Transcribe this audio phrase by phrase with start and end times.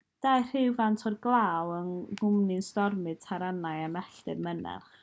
[0.25, 4.95] daeth rhywfaint o'r glaw yng nghwmni stormydd taranau a mellt mynych